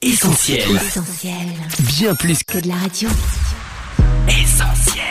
[0.00, 0.60] Essentiel.
[0.76, 1.34] Essentiel.
[1.98, 3.08] Bien plus Que de la radio.
[4.28, 5.02] qu'essentiel.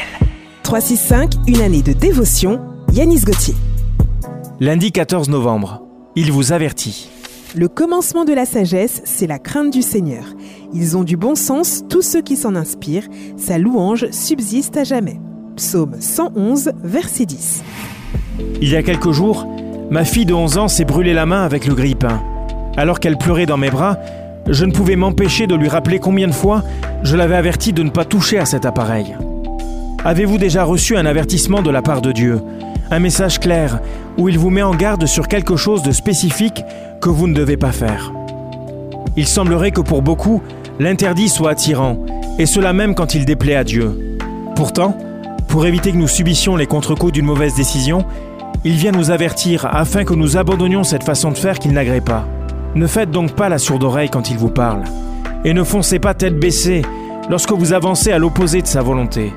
[0.64, 2.62] 365, une année de dévotion,
[2.94, 3.54] Yanis Gauthier.
[4.62, 5.82] Lundi 14 novembre,
[6.16, 7.10] il vous avertit.
[7.54, 10.24] Le commencement de la sagesse, c'est la crainte du Seigneur.
[10.74, 13.10] Ils ont du bon sens, tous ceux qui s'en inspirent.
[13.36, 15.20] Sa louange subsiste à jamais.
[15.58, 17.62] Psaume 111, verset 10.
[18.62, 19.46] Il y a quelques jours,
[19.92, 22.24] ma fille de 11 ans s'est brûlé la main avec le grille-pain.
[22.78, 23.98] Alors qu'elle pleurait dans mes bras,
[24.50, 26.64] je ne pouvais m'empêcher de lui rappeler combien de fois
[27.04, 29.16] je l'avais averti de ne pas toucher à cet appareil.
[30.06, 32.42] Avez-vous déjà reçu un avertissement de la part de Dieu?
[32.92, 33.80] Un message clair
[34.18, 36.64] où il vous met en garde sur quelque chose de spécifique
[37.02, 38.14] que vous ne devez pas faire?
[39.18, 40.42] Il semblerait que pour beaucoup,
[40.80, 41.98] l'interdit soit attirant,
[42.40, 44.18] et cela même quand il déplaît à Dieu.
[44.56, 44.98] Pourtant,
[45.48, 48.06] pour éviter que nous subissions les contre-coups d'une mauvaise décision,
[48.64, 52.28] il vient nous avertir afin que nous abandonnions cette façon de faire qu'il n'agrée pas.
[52.78, 54.84] Ne faites donc pas la sourde oreille quand il vous parle,
[55.44, 56.84] et ne foncez pas tête baissée
[57.28, 59.34] lorsque vous avancez à l'opposé de sa volonté.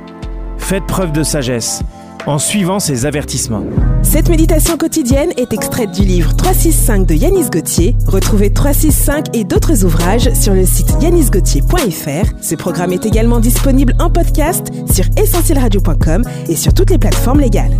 [0.58, 1.82] Faites preuve de sagesse
[2.26, 3.64] en suivant ses avertissements.
[4.02, 7.96] Cette méditation quotidienne est extraite du livre 365 de Yanis Gauthier.
[8.06, 12.42] Retrouvez 365 et d'autres ouvrages sur le site yanisgauthier.fr.
[12.42, 17.74] Ce programme est également disponible en podcast sur essentielradio.com et sur toutes les plateformes légales.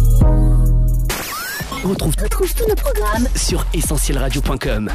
[1.84, 4.88] On retrouve, Retrouve tous nos programmes sur essentielradio.com.